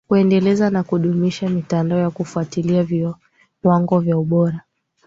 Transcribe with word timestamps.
kuendeleza 0.07 0.69
na 0.69 0.83
kudumisha 0.83 1.49
mitandao 1.49 1.99
ya 1.99 2.09
kufuatilia 2.09 2.83
viwango 3.59 3.99
vya 3.99 4.17
ubora 4.17 4.61